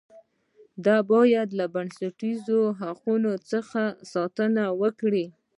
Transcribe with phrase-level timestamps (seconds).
[0.85, 3.81] دا باید له بنسټیزو حقوقو څخه
[4.13, 5.25] ساتنه وکړي.